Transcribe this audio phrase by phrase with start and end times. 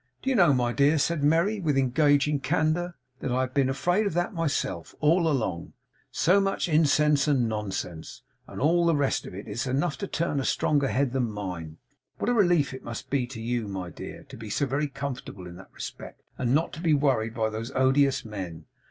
[0.23, 4.07] 'Do you know, my dear,' said Merry, with engaging candour, 'that I have been afraid
[4.07, 5.73] of that, myself, all along!
[6.09, 10.39] So much incense and nonsense, and all the rest of it, is enough to turn
[10.39, 11.77] a stronger head than mine.
[12.17, 15.45] What a relief it must be to you, my dear, to be so very comfortable
[15.45, 18.65] in that respect, and not to be worried by those odious men!